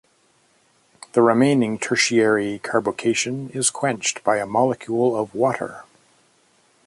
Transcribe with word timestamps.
The 1.13 1.21
remaining 1.21 1.77
tertiary 1.77 2.57
carbocation 2.63 3.53
is 3.55 3.69
quenched 3.69 4.23
by 4.23 4.37
a 4.37 4.47
molecule 4.47 5.15
of 5.15 5.35
water. 5.35 5.83